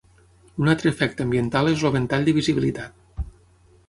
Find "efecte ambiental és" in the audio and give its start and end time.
0.95-1.83